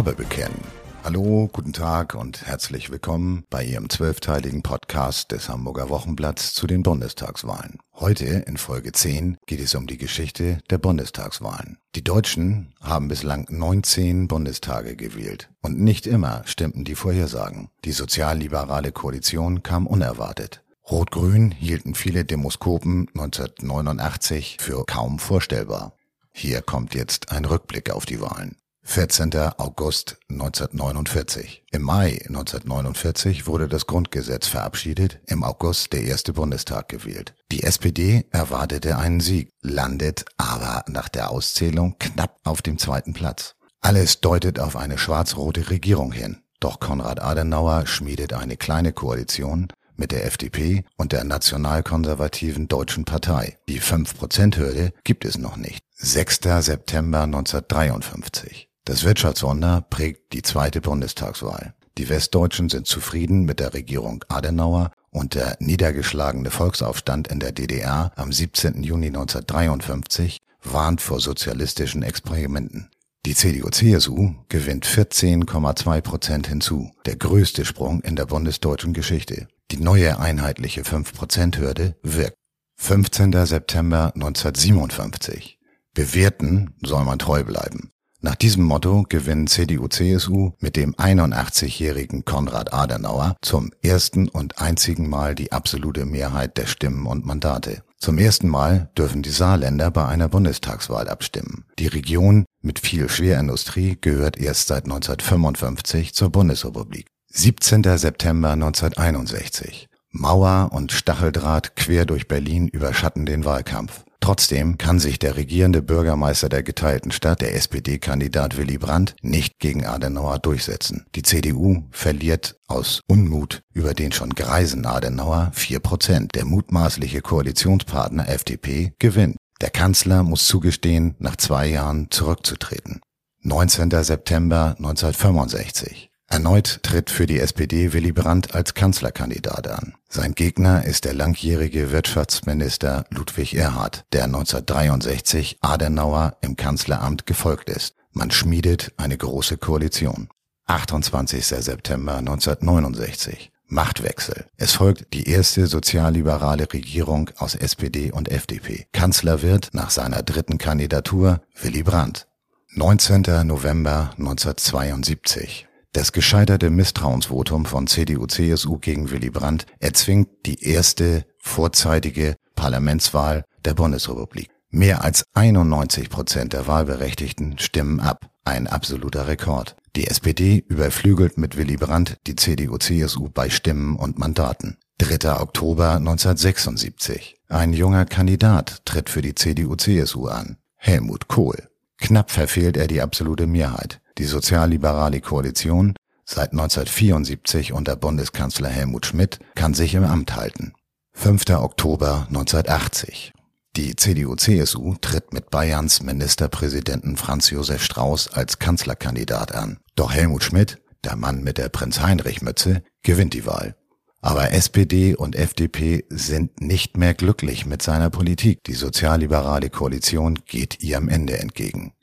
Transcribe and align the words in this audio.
Farbe 0.00 0.14
bekennen. 0.14 0.62
Hallo, 1.04 1.50
guten 1.52 1.74
Tag 1.74 2.14
und 2.14 2.46
herzlich 2.46 2.88
willkommen 2.88 3.44
bei 3.50 3.62
Ihrem 3.62 3.90
zwölfteiligen 3.90 4.62
Podcast 4.62 5.30
des 5.30 5.50
Hamburger 5.50 5.90
Wochenblatts 5.90 6.54
zu 6.54 6.66
den 6.66 6.82
Bundestagswahlen. 6.82 7.80
Heute 7.92 8.24
in 8.24 8.56
Folge 8.56 8.92
10 8.92 9.36
geht 9.44 9.60
es 9.60 9.74
um 9.74 9.86
die 9.86 9.98
Geschichte 9.98 10.56
der 10.70 10.78
Bundestagswahlen. 10.78 11.76
Die 11.96 12.02
Deutschen 12.02 12.72
haben 12.80 13.08
bislang 13.08 13.46
19 13.50 14.26
Bundestage 14.26 14.96
gewählt 14.96 15.50
und 15.60 15.78
nicht 15.78 16.06
immer 16.06 16.44
stimmten 16.46 16.84
die 16.84 16.94
Vorhersagen. 16.94 17.68
Die 17.84 17.92
sozialliberale 17.92 18.92
Koalition 18.92 19.62
kam 19.62 19.86
unerwartet. 19.86 20.62
Rot-Grün 20.90 21.50
hielten 21.50 21.94
viele 21.94 22.24
Demoskopen 22.24 23.08
1989 23.08 24.56
für 24.60 24.86
kaum 24.86 25.18
vorstellbar. 25.18 25.92
Hier 26.32 26.62
kommt 26.62 26.94
jetzt 26.94 27.32
ein 27.32 27.44
Rückblick 27.44 27.90
auf 27.90 28.06
die 28.06 28.22
Wahlen. 28.22 28.56
14. 28.82 29.32
August 29.58 30.16
1949. 30.30 31.64
Im 31.70 31.82
Mai 31.82 32.18
1949 32.26 33.46
wurde 33.46 33.68
das 33.68 33.86
Grundgesetz 33.86 34.48
verabschiedet, 34.48 35.20
im 35.26 35.44
August 35.44 35.92
der 35.92 36.02
erste 36.02 36.32
Bundestag 36.32 36.88
gewählt. 36.88 37.34
Die 37.52 37.62
SPD 37.62 38.26
erwartete 38.30 38.98
einen 38.98 39.20
Sieg, 39.20 39.50
landet 39.62 40.24
aber 40.38 40.84
nach 40.88 41.08
der 41.08 41.30
Auszählung 41.30 41.96
knapp 41.98 42.38
auf 42.44 42.62
dem 42.62 42.78
zweiten 42.78 43.12
Platz. 43.12 43.54
Alles 43.80 44.20
deutet 44.20 44.58
auf 44.58 44.76
eine 44.76 44.98
schwarz-rote 44.98 45.70
Regierung 45.70 46.12
hin. 46.12 46.38
Doch 46.58 46.80
Konrad 46.80 47.22
Adenauer 47.22 47.86
schmiedet 47.86 48.32
eine 48.32 48.56
kleine 48.56 48.92
Koalition 48.92 49.68
mit 49.96 50.12
der 50.12 50.24
FDP 50.26 50.84
und 50.96 51.12
der 51.12 51.24
nationalkonservativen 51.24 52.68
Deutschen 52.68 53.04
Partei. 53.04 53.58
Die 53.68 53.80
5%-Hürde 53.80 54.92
gibt 55.04 55.24
es 55.24 55.38
noch 55.38 55.56
nicht. 55.56 55.84
6. 55.96 56.40
September 56.60 57.22
1953. 57.22 58.69
Das 58.84 59.04
Wirtschaftswunder 59.04 59.82
prägt 59.88 60.32
die 60.32 60.42
zweite 60.42 60.80
Bundestagswahl. 60.80 61.74
Die 61.98 62.08
Westdeutschen 62.08 62.68
sind 62.68 62.86
zufrieden 62.86 63.44
mit 63.44 63.60
der 63.60 63.74
Regierung 63.74 64.24
Adenauer 64.28 64.92
und 65.10 65.34
der 65.34 65.56
niedergeschlagene 65.60 66.50
Volksaufstand 66.50 67.28
in 67.28 67.40
der 67.40 67.52
DDR 67.52 68.12
am 68.16 68.32
17. 68.32 68.82
Juni 68.82 69.08
1953 69.08 70.38
warnt 70.62 71.00
vor 71.00 71.20
sozialistischen 71.20 72.02
Experimenten. 72.02 72.90
Die 73.26 73.34
CDU-CSU 73.34 74.32
gewinnt 74.48 74.86
14,2 74.86 76.00
Prozent 76.00 76.46
hinzu, 76.46 76.90
der 77.04 77.16
größte 77.16 77.66
Sprung 77.66 78.00
in 78.00 78.16
der 78.16 78.24
bundesdeutschen 78.24 78.94
Geschichte. 78.94 79.46
Die 79.70 79.76
neue 79.76 80.18
einheitliche 80.18 80.82
5-Prozent-Hürde 80.82 81.96
wirkt. 82.02 82.36
15. 82.76 83.44
September 83.44 84.12
1957. 84.14 85.58
Bewährten 85.92 86.74
soll 86.82 87.04
man 87.04 87.18
treu 87.18 87.44
bleiben. 87.44 87.90
Nach 88.22 88.34
diesem 88.34 88.64
Motto 88.64 89.06
gewinnen 89.08 89.46
CDU-CSU 89.46 90.52
mit 90.60 90.76
dem 90.76 90.94
81-jährigen 90.94 92.26
Konrad 92.26 92.74
Adenauer 92.74 93.36
zum 93.40 93.70
ersten 93.82 94.28
und 94.28 94.60
einzigen 94.60 95.08
Mal 95.08 95.34
die 95.34 95.52
absolute 95.52 96.04
Mehrheit 96.04 96.58
der 96.58 96.66
Stimmen 96.66 97.06
und 97.06 97.24
Mandate. 97.24 97.82
Zum 97.96 98.18
ersten 98.18 98.48
Mal 98.48 98.90
dürfen 98.96 99.22
die 99.22 99.30
Saarländer 99.30 99.90
bei 99.90 100.06
einer 100.06 100.28
Bundestagswahl 100.28 101.08
abstimmen. 101.08 101.64
Die 101.78 101.86
Region 101.86 102.44
mit 102.60 102.78
viel 102.78 103.08
Schwerindustrie 103.08 103.96
gehört 103.98 104.36
erst 104.38 104.68
seit 104.68 104.84
1955 104.84 106.12
zur 106.12 106.28
Bundesrepublik. 106.28 107.06
17. 107.28 107.84
September 107.96 108.50
1961. 108.50 109.88
Mauer 110.10 110.70
und 110.72 110.92
Stacheldraht 110.92 111.74
quer 111.74 112.04
durch 112.04 112.28
Berlin 112.28 112.68
überschatten 112.68 113.24
den 113.24 113.46
Wahlkampf. 113.46 114.04
Trotzdem 114.20 114.76
kann 114.76 114.98
sich 114.98 115.18
der 115.18 115.36
regierende 115.36 115.80
Bürgermeister 115.80 116.50
der 116.50 116.62
geteilten 116.62 117.10
Stadt, 117.10 117.40
der 117.40 117.54
SPD-Kandidat 117.54 118.58
Willy 118.58 118.76
Brandt, 118.76 119.16
nicht 119.22 119.58
gegen 119.58 119.86
Adenauer 119.86 120.38
durchsetzen. 120.38 121.06
Die 121.14 121.22
CDU 121.22 121.84
verliert 121.90 122.56
aus 122.68 123.00
Unmut 123.08 123.62
über 123.72 123.94
den 123.94 124.12
schon 124.12 124.34
greisen 124.34 124.84
Adenauer 124.84 125.50
vier 125.54 125.80
Prozent. 125.80 126.34
Der 126.34 126.44
mutmaßliche 126.44 127.22
Koalitionspartner 127.22 128.28
FDP 128.28 128.92
gewinnt. 128.98 129.36
Der 129.62 129.70
Kanzler 129.70 130.22
muss 130.22 130.46
zugestehen, 130.46 131.14
nach 131.18 131.36
zwei 131.36 131.66
Jahren 131.66 132.10
zurückzutreten. 132.10 133.00
19. 133.42 133.90
September 134.02 134.74
1965. 134.76 136.09
Erneut 136.32 136.84
tritt 136.84 137.10
für 137.10 137.26
die 137.26 137.40
SPD 137.40 137.92
Willy 137.92 138.12
Brandt 138.12 138.54
als 138.54 138.74
Kanzlerkandidat 138.74 139.66
an. 139.66 139.94
Sein 140.08 140.36
Gegner 140.36 140.84
ist 140.84 141.04
der 141.04 141.12
langjährige 141.12 141.90
Wirtschaftsminister 141.90 143.04
Ludwig 143.10 143.54
Erhard, 143.56 144.04
der 144.12 144.24
1963 144.24 145.58
Adenauer 145.60 146.36
im 146.40 146.54
Kanzleramt 146.54 147.26
gefolgt 147.26 147.68
ist. 147.68 147.96
Man 148.12 148.30
schmiedet 148.30 148.92
eine 148.96 149.18
große 149.18 149.58
Koalition. 149.58 150.28
28. 150.66 151.44
September 151.44 152.18
1969. 152.18 153.50
Machtwechsel. 153.66 154.46
Es 154.56 154.74
folgt 154.74 155.12
die 155.12 155.28
erste 155.28 155.66
sozialliberale 155.66 156.72
Regierung 156.72 157.30
aus 157.38 157.56
SPD 157.56 158.12
und 158.12 158.28
FDP. 158.28 158.86
Kanzler 158.92 159.42
wird 159.42 159.70
nach 159.72 159.90
seiner 159.90 160.22
dritten 160.22 160.58
Kandidatur 160.58 161.40
Willy 161.60 161.82
Brandt. 161.82 162.28
19. 162.74 163.22
November 163.44 164.12
1972. 164.16 165.66
Das 165.92 166.12
gescheiterte 166.12 166.70
Misstrauensvotum 166.70 167.66
von 167.66 167.88
CDU-CSU 167.88 168.78
gegen 168.78 169.10
Willy 169.10 169.30
Brandt 169.30 169.66
erzwingt 169.80 170.28
die 170.46 170.62
erste 170.62 171.24
vorzeitige 171.38 172.36
Parlamentswahl 172.54 173.44
der 173.64 173.74
Bundesrepublik. 173.74 174.50
Mehr 174.70 175.02
als 175.02 175.24
91 175.34 176.08
Prozent 176.08 176.52
der 176.52 176.68
Wahlberechtigten 176.68 177.58
stimmen 177.58 177.98
ab. 177.98 178.30
Ein 178.44 178.68
absoluter 178.68 179.26
Rekord. 179.26 179.74
Die 179.96 180.06
SPD 180.06 180.64
überflügelt 180.68 181.38
mit 181.38 181.56
Willy 181.56 181.76
Brandt 181.76 182.18
die 182.28 182.36
CDU-CSU 182.36 183.28
bei 183.28 183.50
Stimmen 183.50 183.96
und 183.96 184.16
Mandaten. 184.16 184.76
3. 184.98 185.40
Oktober 185.40 185.94
1976. 185.96 187.36
Ein 187.48 187.72
junger 187.72 188.04
Kandidat 188.04 188.84
tritt 188.84 189.10
für 189.10 189.22
die 189.22 189.34
CDU-CSU 189.34 190.28
an. 190.28 190.58
Helmut 190.76 191.26
Kohl. 191.26 191.69
Knapp 192.00 192.30
verfehlt 192.30 192.76
er 192.76 192.86
die 192.86 193.02
absolute 193.02 193.46
Mehrheit. 193.46 194.00
Die 194.18 194.24
sozialliberale 194.24 195.20
Koalition, 195.20 195.94
seit 196.24 196.52
1974 196.52 197.72
unter 197.72 197.96
Bundeskanzler 197.96 198.68
Helmut 198.68 199.06
Schmidt, 199.06 199.38
kann 199.54 199.74
sich 199.74 199.94
im 199.94 200.04
Amt 200.04 200.34
halten. 200.34 200.72
5. 201.12 201.50
Oktober 201.50 202.26
1980. 202.28 203.32
Die 203.76 203.94
CDU-CSU 203.94 204.96
tritt 205.00 205.32
mit 205.32 205.50
Bayerns 205.50 206.02
Ministerpräsidenten 206.02 207.16
Franz 207.16 207.50
Josef 207.50 207.84
Strauß 207.84 208.32
als 208.32 208.58
Kanzlerkandidat 208.58 209.54
an. 209.54 209.78
Doch 209.94 210.12
Helmut 210.12 210.42
Schmidt, 210.42 210.78
der 211.04 211.16
Mann 211.16 211.44
mit 211.44 211.58
der 211.58 211.68
Prinz-Heinrich-Mütze, 211.68 212.82
gewinnt 213.02 213.34
die 213.34 213.46
Wahl. 213.46 213.76
Aber 214.22 214.52
SPD 214.52 215.14
und 215.14 215.34
FDP 215.34 216.04
sind 216.10 216.60
nicht 216.60 216.96
mehr 216.96 217.14
glücklich 217.14 217.64
mit 217.64 217.80
seiner 217.80 218.10
Politik. 218.10 218.58
Die 218.66 218.74
sozialliberale 218.74 219.70
Koalition 219.70 220.40
geht 220.46 220.82
ihrem 220.82 221.08
Ende 221.08 221.38
entgegen. 221.38 221.94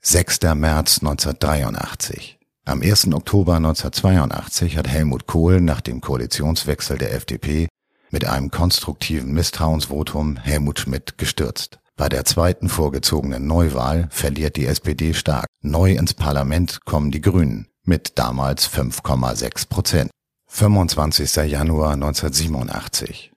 6. 0.00 0.42
März 0.54 0.98
1983. 1.00 2.38
Am 2.64 2.80
1. 2.80 3.12
Oktober 3.12 3.56
1982 3.56 4.76
hat 4.76 4.88
Helmut 4.88 5.26
Kohl 5.26 5.60
nach 5.60 5.80
dem 5.80 6.00
Koalitionswechsel 6.00 6.96
der 6.96 7.12
FDP 7.12 7.68
mit 8.10 8.24
einem 8.24 8.50
konstruktiven 8.50 9.32
Misstrauensvotum 9.32 10.36
Helmut 10.36 10.78
Schmidt 10.78 11.18
gestürzt. 11.18 11.80
Bei 11.96 12.08
der 12.08 12.24
zweiten 12.24 12.68
vorgezogenen 12.68 13.46
Neuwahl 13.46 14.08
verliert 14.10 14.56
die 14.56 14.66
SPD 14.66 15.14
stark. 15.14 15.46
Neu 15.60 15.92
ins 15.92 16.14
Parlament 16.14 16.84
kommen 16.84 17.10
die 17.10 17.20
Grünen 17.20 17.68
mit 17.84 18.18
damals 18.18 18.68
5,6 18.68 19.68
Prozent. 19.68 20.10
25. 20.54 21.50
Januar 21.50 21.94
1987. 21.94 23.32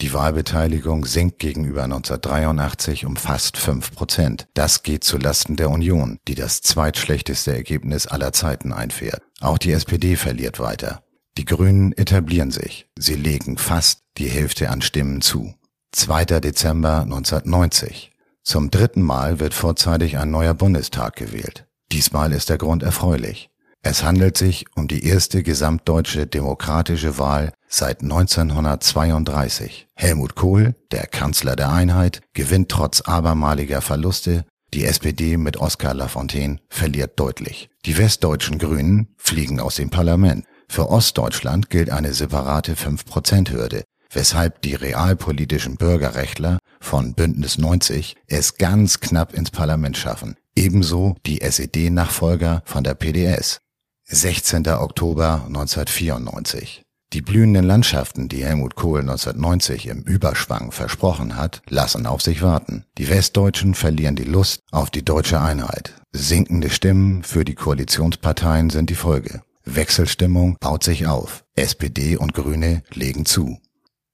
Die 0.00 0.14
Wahlbeteiligung 0.14 1.04
sinkt 1.04 1.38
gegenüber 1.38 1.84
1983 1.84 3.04
um 3.04 3.16
fast 3.16 3.58
fünf 3.58 3.94
Prozent. 3.94 4.48
Das 4.54 4.82
geht 4.82 5.04
zulasten 5.04 5.56
der 5.56 5.68
Union, 5.68 6.18
die 6.28 6.34
das 6.34 6.62
zweitschlechteste 6.62 7.54
Ergebnis 7.54 8.06
aller 8.06 8.32
Zeiten 8.32 8.72
einfährt. 8.72 9.20
Auch 9.42 9.58
die 9.58 9.72
SPD 9.72 10.16
verliert 10.16 10.60
weiter. 10.60 11.02
Die 11.36 11.44
Grünen 11.44 11.92
etablieren 11.92 12.50
sich. 12.50 12.88
Sie 12.98 13.16
legen 13.16 13.58
fast 13.58 14.00
die 14.16 14.30
Hälfte 14.30 14.70
an 14.70 14.80
Stimmen 14.80 15.20
zu. 15.20 15.54
2. 15.92 16.24
Dezember 16.40 17.02
1990. 17.02 18.12
Zum 18.44 18.70
dritten 18.70 19.02
Mal 19.02 19.40
wird 19.40 19.52
vorzeitig 19.52 20.16
ein 20.16 20.30
neuer 20.30 20.54
Bundestag 20.54 21.16
gewählt. 21.16 21.66
Diesmal 21.92 22.32
ist 22.32 22.48
der 22.48 22.56
Grund 22.56 22.82
erfreulich. 22.82 23.51
Es 23.84 24.04
handelt 24.04 24.38
sich 24.38 24.66
um 24.76 24.86
die 24.86 25.04
erste 25.04 25.42
gesamtdeutsche 25.42 26.28
demokratische 26.28 27.18
Wahl 27.18 27.52
seit 27.66 28.02
1932. 28.02 29.88
Helmut 29.94 30.36
Kohl, 30.36 30.76
der 30.92 31.08
Kanzler 31.08 31.56
der 31.56 31.72
Einheit, 31.72 32.20
gewinnt 32.32 32.68
trotz 32.68 33.00
abermaliger 33.00 33.80
Verluste. 33.80 34.44
Die 34.72 34.84
SPD 34.84 35.36
mit 35.36 35.56
Oskar 35.56 35.94
Lafontaine 35.94 36.60
verliert 36.68 37.18
deutlich. 37.18 37.70
Die 37.84 37.98
westdeutschen 37.98 38.58
Grünen 38.58 39.08
fliegen 39.18 39.58
aus 39.58 39.74
dem 39.74 39.90
Parlament. 39.90 40.46
Für 40.68 40.88
Ostdeutschland 40.88 41.68
gilt 41.68 41.90
eine 41.90 42.14
separate 42.14 42.76
5%-Hürde, 42.76 43.82
weshalb 44.12 44.62
die 44.62 44.76
realpolitischen 44.76 45.76
Bürgerrechtler 45.76 46.60
von 46.80 47.14
Bündnis 47.14 47.58
90 47.58 48.16
es 48.28 48.56
ganz 48.58 49.00
knapp 49.00 49.34
ins 49.34 49.50
Parlament 49.50 49.96
schaffen. 49.96 50.36
Ebenso 50.54 51.16
die 51.26 51.40
SED-Nachfolger 51.40 52.62
von 52.64 52.84
der 52.84 52.94
PDS. 52.94 53.58
16. 54.04 54.66
Oktober 54.68 55.44
1994. 55.46 56.82
Die 57.12 57.20
blühenden 57.20 57.64
Landschaften, 57.64 58.28
die 58.28 58.44
Helmut 58.44 58.74
Kohl 58.74 59.00
1990 59.00 59.86
im 59.86 60.02
Überschwang 60.02 60.72
versprochen 60.72 61.36
hat, 61.36 61.62
lassen 61.68 62.06
auf 62.06 62.22
sich 62.22 62.42
warten. 62.42 62.84
Die 62.98 63.08
Westdeutschen 63.08 63.74
verlieren 63.74 64.16
die 64.16 64.24
Lust 64.24 64.60
auf 64.70 64.90
die 64.90 65.04
deutsche 65.04 65.40
Einheit. 65.40 65.94
Sinkende 66.12 66.70
Stimmen 66.70 67.22
für 67.22 67.44
die 67.44 67.54
Koalitionsparteien 67.54 68.70
sind 68.70 68.90
die 68.90 68.94
Folge. 68.94 69.42
Wechselstimmung 69.64 70.56
baut 70.58 70.84
sich 70.84 71.06
auf. 71.06 71.44
SPD 71.54 72.16
und 72.16 72.34
Grüne 72.34 72.82
legen 72.92 73.24
zu. 73.26 73.58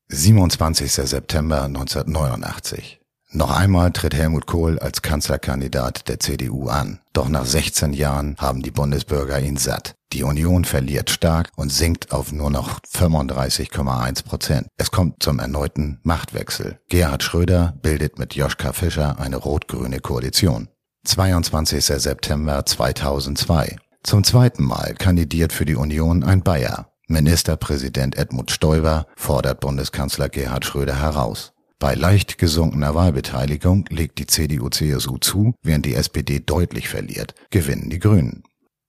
27. 0.08 0.92
September 0.92 1.64
1989. 1.64 3.00
Noch 3.30 3.50
einmal 3.50 3.92
tritt 3.92 4.14
Helmut 4.14 4.46
Kohl 4.46 4.78
als 4.78 5.02
Kanzlerkandidat 5.02 6.08
der 6.08 6.18
CDU 6.18 6.68
an. 6.68 7.00
Doch 7.12 7.28
nach 7.28 7.44
16 7.44 7.92
Jahren 7.92 8.36
haben 8.38 8.62
die 8.62 8.70
Bundesbürger 8.70 9.38
ihn 9.38 9.58
satt. 9.58 9.94
Die 10.14 10.22
Union 10.22 10.64
verliert 10.64 11.10
stark 11.10 11.50
und 11.54 11.70
sinkt 11.70 12.12
auf 12.12 12.32
nur 12.32 12.50
noch 12.50 12.80
35,1 12.80 14.24
Prozent. 14.24 14.68
Es 14.78 14.90
kommt 14.90 15.22
zum 15.22 15.38
erneuten 15.40 16.00
Machtwechsel. 16.04 16.80
Gerhard 16.88 17.22
Schröder 17.22 17.74
bildet 17.82 18.18
mit 18.18 18.34
Joschka 18.34 18.72
Fischer 18.72 19.20
eine 19.20 19.36
rot-grüne 19.36 20.00
Koalition. 20.00 20.68
22. 21.04 21.84
September 21.84 22.64
2002. 22.64 23.76
Zum 24.02 24.24
zweiten 24.24 24.64
Mal 24.64 24.94
kandidiert 24.94 25.52
für 25.52 25.66
die 25.66 25.76
Union 25.76 26.24
ein 26.24 26.42
Bayer. 26.42 26.90
Ministerpräsident 27.08 28.16
Edmund 28.16 28.50
Stoiber 28.50 29.06
fordert 29.16 29.60
Bundeskanzler 29.60 30.30
Gerhard 30.30 30.64
Schröder 30.64 30.98
heraus. 30.98 31.52
Bei 31.80 31.94
leicht 31.94 32.38
gesunkener 32.38 32.96
Wahlbeteiligung 32.96 33.84
legt 33.88 34.18
die 34.18 34.26
CDU-CSU 34.26 35.18
zu, 35.18 35.54
während 35.62 35.86
die 35.86 35.94
SPD 35.94 36.40
deutlich 36.40 36.88
verliert, 36.88 37.34
gewinnen 37.50 37.88
die 37.88 38.00
Grünen. 38.00 38.42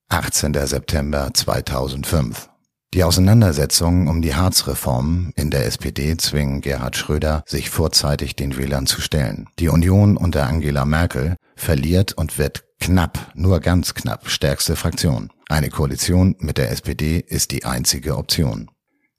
18. 0.08 0.54
September 0.66 1.30
2005. 1.32 2.50
Die 2.92 3.04
Auseinandersetzungen 3.04 4.08
um 4.08 4.20
die 4.22 4.34
Harzreformen 4.34 5.32
in 5.36 5.50
der 5.50 5.66
SPD 5.66 6.16
zwingen 6.16 6.60
Gerhard 6.62 6.96
Schröder, 6.96 7.44
sich 7.46 7.70
vorzeitig 7.70 8.34
den 8.34 8.56
Wählern 8.56 8.88
zu 8.88 9.00
stellen. 9.00 9.48
Die 9.60 9.68
Union 9.68 10.16
unter 10.16 10.48
Angela 10.48 10.84
Merkel 10.84 11.36
verliert 11.54 12.14
und 12.14 12.38
wird 12.38 12.64
knapp, 12.80 13.30
nur 13.36 13.60
ganz 13.60 13.94
knapp, 13.94 14.28
stärkste 14.28 14.74
Fraktion. 14.74 15.30
Eine 15.48 15.68
Koalition 15.68 16.34
mit 16.40 16.58
der 16.58 16.72
SPD 16.72 17.20
ist 17.20 17.52
die 17.52 17.64
einzige 17.64 18.16
Option. 18.16 18.68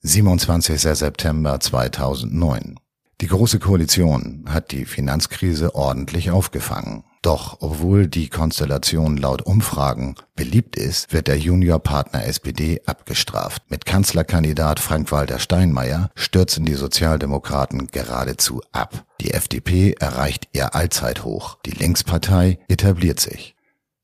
27. 0.02 0.82
September 0.82 1.62
2009. 1.62 2.81
Die 3.22 3.28
Große 3.28 3.60
Koalition 3.60 4.46
hat 4.50 4.72
die 4.72 4.84
Finanzkrise 4.84 5.76
ordentlich 5.76 6.32
aufgefangen. 6.32 7.04
Doch 7.22 7.58
obwohl 7.62 8.08
die 8.08 8.30
Konstellation 8.30 9.16
laut 9.16 9.44
Umfragen 9.44 10.16
beliebt 10.36 10.76
ist, 10.76 11.14
wird 11.14 11.28
der 11.28 11.38
Juniorpartner 11.38 12.26
SPD 12.26 12.82
abgestraft. 12.88 13.62
Mit 13.70 13.86
Kanzlerkandidat 13.86 14.80
Frank-Walter 14.80 15.38
Steinmeier 15.38 16.10
stürzen 16.16 16.66
die 16.66 16.74
Sozialdemokraten 16.74 17.90
geradezu 17.92 18.64
ab. 18.72 19.06
Die 19.22 19.36
FDP 19.36 19.92
erreicht 20.00 20.48
ihr 20.54 20.74
Allzeithoch. 20.74 21.60
Die 21.64 21.72
Linkspartei 21.72 22.58
etabliert 22.70 23.20
sich. 23.20 23.56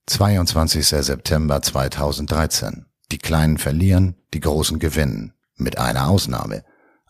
22. 0.06 0.86
September 0.86 1.64
2013. 1.64 2.86
Die 3.12 3.18
Kleinen 3.18 3.58
verlieren, 3.58 4.16
die 4.36 4.42
Großen 4.42 4.78
gewinnen. 4.78 5.34
Mit 5.56 5.80
einer 5.80 6.08
Ausnahme. 6.08 6.64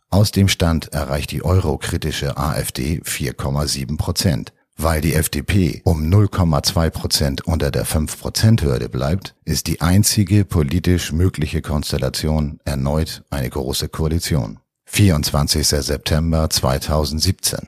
Aus 0.09 0.31
dem 0.31 0.47
Stand 0.47 0.93
erreicht 0.93 1.31
die 1.31 1.43
eurokritische 1.43 2.37
AfD 2.37 3.01
4,7 3.03 3.97
Prozent. 3.97 4.53
Weil 4.79 5.01
die 5.01 5.15
FDP 5.15 5.81
um 5.85 6.03
0,2 6.03 6.91
Prozent 6.91 7.41
unter 7.47 7.71
der 7.71 7.85
5-Prozent-Hürde 7.85 8.89
bleibt, 8.89 9.35
ist 9.43 9.65
die 9.65 9.81
einzige 9.81 10.45
politisch 10.45 11.11
mögliche 11.11 11.63
Konstellation 11.63 12.59
erneut 12.63 13.23
eine 13.31 13.49
große 13.49 13.89
Koalition. 13.89 14.59
24. 14.85 15.67
September 15.67 16.49
2017. 16.49 17.59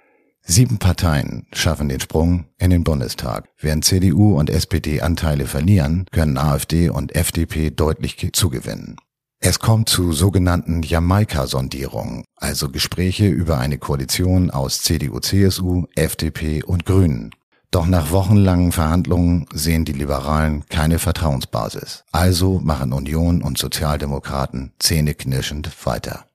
Sieben 0.43 0.77
Parteien 0.77 1.47
schaffen 1.51 1.89
den 1.89 1.99
Sprung 1.99 2.45
in 2.57 2.69
den 2.69 2.83
Bundestag. 2.83 3.49
Während 3.59 3.85
CDU 3.85 4.37
und 4.37 4.49
SPD 4.49 5.01
Anteile 5.01 5.45
verlieren, 5.45 6.05
können 6.11 6.37
AfD 6.37 6.89
und 6.89 7.15
FDP 7.15 7.71
deutlich 7.71 8.29
zugewinnen. 8.33 8.97
Es 9.41 9.59
kommt 9.59 9.87
zu 9.87 10.11
sogenannten 10.11 10.83
Jamaika-Sondierungen, 10.83 12.25
also 12.35 12.69
Gespräche 12.69 13.27
über 13.29 13.57
eine 13.57 13.77
Koalition 13.77 14.51
aus 14.51 14.81
CDU, 14.81 15.21
CSU, 15.21 15.85
FDP 15.95 16.61
und 16.61 16.85
Grünen. 16.85 17.31
Doch 17.71 17.85
nach 17.85 18.11
wochenlangen 18.11 18.73
Verhandlungen 18.73 19.45
sehen 19.53 19.85
die 19.85 19.93
Liberalen 19.93 20.65
keine 20.67 20.99
Vertrauensbasis. 20.99 22.03
Also 22.11 22.59
machen 22.59 22.91
Union 22.91 23.41
und 23.41 23.57
Sozialdemokraten 23.57 24.73
zähneknirschend 24.77 25.85
weiter. 25.85 26.25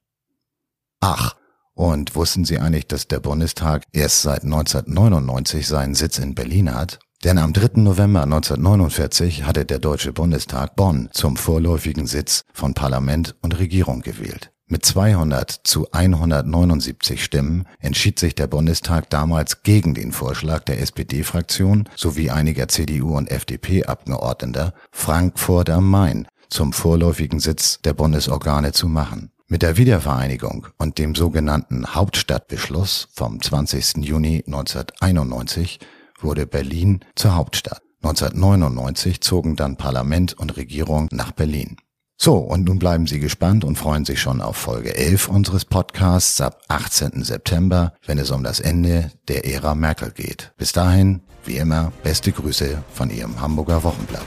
Ach, 1.01 1.37
und 1.75 2.17
wussten 2.17 2.47
Sie 2.47 2.59
eigentlich, 2.59 2.87
dass 2.87 3.07
der 3.07 3.21
Bundestag 3.21 3.83
erst 3.93 4.23
seit 4.23 4.45
1999 4.45 5.67
seinen 5.67 5.95
Sitz 5.95 6.19
in 6.19 6.35
Berlin 6.35 6.75
hat? 6.75 7.01
Denn 7.25 7.39
am 7.39 7.55
3. 7.55 7.81
November 7.81 8.25
1949 8.25 9.45
hatte 9.45 9.65
der 9.65 9.79
Deutsche 9.79 10.13
Bundestag 10.13 10.77
Bonn 10.77 11.09
zum 11.13 11.39
vorläufigen 11.39 12.07
Sitz 12.07 12.45
von 12.53 12.75
Parlament 12.75 13.35
und 13.41 13.59
Regierung 13.59 14.03
gewählt. 14.03 14.53
Mit 14.67 14.85
200 14.85 15.51
zu 15.65 15.91
179 15.91 17.25
Stimmen 17.25 17.67
entschied 17.79 18.19
sich 18.19 18.35
der 18.35 18.47
Bundestag 18.47 19.09
damals 19.09 19.63
gegen 19.63 19.95
den 19.95 20.13
Vorschlag 20.13 20.65
der 20.65 20.81
SPD-Fraktion 20.81 21.89
sowie 21.97 22.29
einiger 22.29 22.69
CDU- 22.69 23.17
und 23.17 23.31
FDP-Abgeordneter, 23.31 24.75
Frankfurt 24.93 25.71
am 25.71 25.89
Main 25.89 26.29
zum 26.51 26.75
vorläufigen 26.75 27.41
Sitz 27.41 27.81
der 27.81 27.95
Bundesorgane 27.95 28.73
zu 28.73 28.87
machen. 28.87 29.31
Mit 29.49 29.63
der 29.63 29.79
Wiedervereinigung 29.79 30.67
und 30.77 30.99
dem 30.99 31.15
sogenannten 31.15 31.95
Hauptstadtbeschluss 31.95 33.09
vom 33.15 33.41
20. 33.41 34.05
Juni 34.05 34.43
1991 34.47 35.79
wurde 36.25 36.47
Berlin 36.47 37.01
zur 37.15 37.37
Hauptstadt. 37.37 37.83
1999 38.03 39.21
zogen 39.21 39.57
dann 39.57 39.77
Parlament 39.77 40.35
und 40.35 40.57
Regierung 40.57 41.09
nach 41.11 41.33
Berlin. 41.33 41.77
So, 42.17 42.37
und 42.37 42.65
nun 42.65 42.79
bleiben 42.79 43.07
Sie 43.07 43.19
gespannt 43.19 43.65
und 43.65 43.77
freuen 43.77 44.05
sich 44.05 44.21
schon 44.21 44.41
auf 44.41 44.57
Folge 44.57 44.97
11 44.97 45.29
unseres 45.29 45.65
Podcasts 45.65 46.41
ab 46.41 46.61
18. 46.69 47.25
September, 47.25 47.95
wenn 48.07 48.19
es 48.19 48.31
um 48.31 48.45
das 48.45 48.61
Ende 48.61 49.11
der 49.29 49.47
Ära 49.47 49.75
Merkel 49.75 50.11
geht. 50.11 50.53
Bis 50.57 50.73
dahin, 50.73 51.23
wie 51.45 51.57
immer, 51.57 51.93
beste 52.03 52.31
Grüße 52.31 52.83
von 52.93 53.11
Ihrem 53.11 53.41
Hamburger 53.41 53.83
Wochenblatt. 53.83 54.27